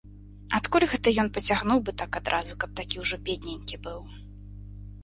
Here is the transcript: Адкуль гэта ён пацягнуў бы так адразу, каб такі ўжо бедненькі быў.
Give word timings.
Адкуль 0.59 0.85
гэта 0.93 1.13
ён 1.23 1.29
пацягнуў 1.35 1.83
бы 1.91 1.95
так 2.03 2.11
адразу, 2.21 2.59
каб 2.65 2.69
такі 2.81 2.95
ўжо 3.05 3.15
бедненькі 3.31 3.75
быў. 3.87 3.99